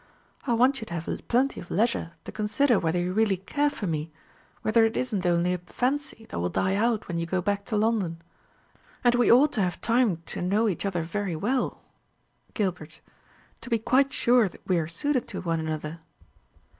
[0.47, 3.85] I want you to have plenty of leisure to consider whether you really care for
[3.85, 4.11] me,
[4.63, 7.77] whether it isn't only a fancy that will die out when you go back to
[7.77, 8.19] London.
[9.03, 11.83] And we ought to have time to know each other very well,
[12.55, 12.99] Gilbert,
[13.61, 15.99] to be quite sure we are suited to one another."